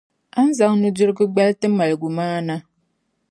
a 0.37 0.39
ni 0.45 0.51
zaŋ 0.57 0.73
nudirigu 0.81 1.25
gbali 1.31 1.53
ti 1.59 1.67
maligumaana. 1.69 2.55